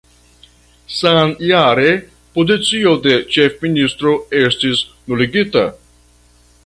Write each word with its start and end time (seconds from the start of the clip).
Samjare 0.99 1.91
pozicio 2.37 2.95
de 3.03 3.13
ĉefministro 3.35 4.15
estis 4.41 4.83
nuligita. 5.13 5.67